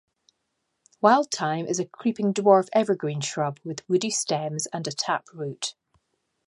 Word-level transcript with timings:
Wild 0.99 1.29
thyme 1.29 1.67
is 1.67 1.79
a 1.79 1.85
creeping 1.85 2.33
dwarf 2.33 2.69
evergreen 2.73 3.21
shrub 3.21 3.59
with 3.63 3.87
woody 3.87 4.09
stems 4.09 4.65
and 4.73 4.87
a 4.87 4.91
taproot. 4.91 5.75